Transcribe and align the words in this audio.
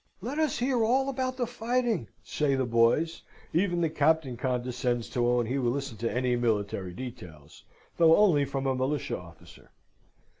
"Let 0.19 0.39
us 0.39 0.57
hear 0.57 0.83
all 0.83 1.09
about 1.09 1.37
the 1.37 1.45
fighting," 1.45 2.07
say 2.23 2.55
the 2.55 2.65
boys. 2.65 3.21
Even 3.53 3.81
the 3.81 3.89
Captain 3.91 4.35
condescends 4.35 5.07
to 5.11 5.27
own 5.29 5.45
he 5.45 5.59
will 5.59 5.69
listen 5.69 5.97
to 5.97 6.11
any 6.11 6.35
military 6.35 6.91
details, 6.95 7.65
though 7.97 8.17
only 8.17 8.43
from 8.43 8.65
a 8.65 8.73
militia 8.73 9.19
officer. 9.19 9.69